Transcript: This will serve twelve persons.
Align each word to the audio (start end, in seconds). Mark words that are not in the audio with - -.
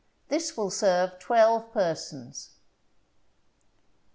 This 0.29 0.57
will 0.57 0.71
serve 0.71 1.19
twelve 1.19 1.71
persons. 1.71 2.53